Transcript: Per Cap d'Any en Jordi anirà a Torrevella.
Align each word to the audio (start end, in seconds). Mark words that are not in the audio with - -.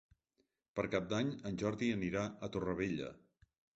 Per 0.79 0.85
Cap 0.95 1.11
d'Any 1.11 1.29
en 1.49 1.59
Jordi 1.65 1.91
anirà 1.99 2.25
a 2.49 2.51
Torrevella. 2.57 3.11